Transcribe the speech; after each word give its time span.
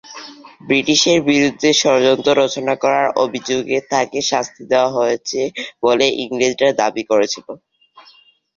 ব্রিটিশের 0.67 1.19
বিরূদ্ধে 1.29 1.69
ষড়যন্ত্র 1.81 2.29
রচনা 2.41 2.73
করার 2.83 3.07
অভিযোগে 3.23 3.77
তাঁকে 3.91 4.19
শাস্তি 4.31 4.61
দেওয়া 4.71 4.89
হয়েছে 4.97 5.39
বলে 5.83 6.05
ইংরেজরা 6.23 6.69
দাবী 6.81 7.03
করেছিল। 7.11 7.47